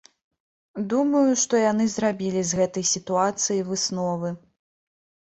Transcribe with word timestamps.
Думаю, 0.93 1.33
што 1.41 1.59
яны 1.71 1.85
зрабілі 1.95 2.41
з 2.51 2.59
гэтай 2.59 2.85
сітуацыі 2.93 3.61
высновы. 3.69 4.33